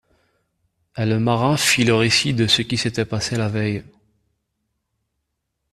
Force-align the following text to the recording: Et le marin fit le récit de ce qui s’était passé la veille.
Et 0.97 1.05
le 1.05 1.19
marin 1.19 1.57
fit 1.57 1.83
le 1.83 1.93
récit 1.93 2.33
de 2.33 2.47
ce 2.47 2.63
qui 2.63 2.75
s’était 2.75 3.05
passé 3.05 3.35
la 3.35 3.49
veille. 3.49 3.83